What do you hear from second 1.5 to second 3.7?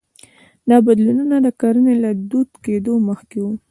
کرنې له دود کېدو مخکې وو